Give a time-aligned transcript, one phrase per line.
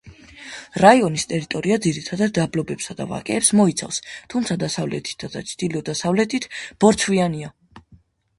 [0.83, 4.01] რაიონის ტერიტორია ძირითადად დაბლობებსა და ვაკეებს მოიცავს,
[4.35, 7.53] თუმცა დასავლეთით და ჩრდილო-დასავლეთით ბორცვიანია.